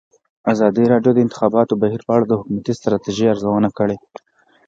ازادي 0.53 0.83
راډیو 0.93 1.11
د 1.13 1.15
د 1.17 1.23
انتخاباتو 1.25 1.79
بهیر 1.81 2.01
په 2.07 2.11
اړه 2.15 2.25
د 2.27 2.33
حکومتي 2.39 2.71
ستراتیژۍ 2.79 3.25
ارزونه 3.29 3.69
کړې. 3.77 3.97